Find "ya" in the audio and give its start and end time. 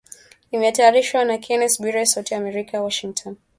2.33-2.39